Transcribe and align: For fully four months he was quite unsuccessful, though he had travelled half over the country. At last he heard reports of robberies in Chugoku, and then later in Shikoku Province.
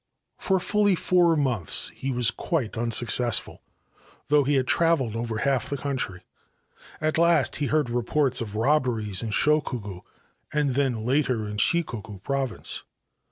For 0.39 0.59
fully 0.59 0.95
four 0.95 1.35
months 1.37 1.91
he 1.93 2.09
was 2.09 2.31
quite 2.31 2.75
unsuccessful, 2.75 3.61
though 4.29 4.43
he 4.43 4.55
had 4.55 4.65
travelled 4.65 5.13
half 5.13 5.65
over 5.71 5.75
the 5.75 5.79
country. 5.79 6.23
At 6.99 7.19
last 7.19 7.57
he 7.57 7.67
heard 7.67 7.87
reports 7.87 8.41
of 8.41 8.55
robberies 8.55 9.21
in 9.21 9.29
Chugoku, 9.29 10.01
and 10.51 10.71
then 10.71 11.05
later 11.05 11.47
in 11.47 11.57
Shikoku 11.57 12.17
Province. 12.23 12.83